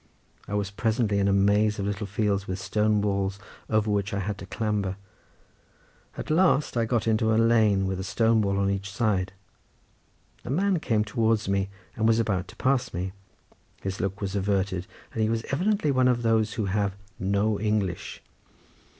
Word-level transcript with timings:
I 0.47 0.55
was 0.55 0.71
presently 0.71 1.19
in 1.19 1.27
a 1.27 1.31
maze 1.31 1.77
of 1.77 1.85
little 1.85 2.07
fields 2.07 2.47
with 2.47 2.57
stone 2.57 3.01
walls 3.01 3.37
over 3.69 3.91
which 3.91 4.15
I 4.15 4.19
had 4.19 4.39
to 4.39 4.47
clamber. 4.47 4.95
At 6.17 6.31
last 6.31 6.75
I 6.75 6.85
got 6.85 7.07
into 7.07 7.31
a 7.35 7.37
lane 7.37 7.85
with 7.85 7.99
a 7.99 8.03
stone 8.03 8.41
wall 8.41 8.57
on 8.57 8.71
each 8.71 8.89
side. 8.91 9.31
A 10.43 10.49
man 10.49 10.79
came 10.79 11.05
towards 11.05 11.47
me 11.47 11.69
and 11.95 12.07
was 12.07 12.19
about 12.19 12.47
to 12.47 12.55
pass 12.55 12.95
me—his 12.95 14.01
look 14.01 14.21
was 14.21 14.35
averted, 14.35 14.87
and 15.13 15.21
he 15.21 15.29
was 15.29 15.43
evidently 15.51 15.91
one 15.91 16.07
of 16.07 16.23
those 16.23 16.53
who 16.55 16.65
have 16.65 16.95
"no 17.19 17.59
English." 17.59 18.23